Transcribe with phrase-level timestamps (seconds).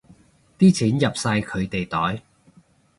[0.57, 2.23] 啲錢入晒佢哋袋